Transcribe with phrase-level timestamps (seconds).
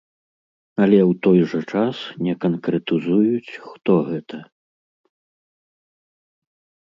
[0.83, 1.97] Але ў той жа час
[2.27, 4.39] не канкрэтызуюць, хто гэта.